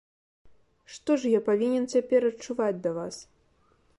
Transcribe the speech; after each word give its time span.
Што 0.93 1.17
ж 1.23 1.33
я 1.33 1.41
павінен 1.51 1.85
цяпер 1.95 2.21
адчуваць 2.31 2.73
да 2.87 2.97
вас? 2.99 3.15